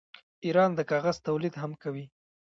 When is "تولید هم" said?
1.27-1.71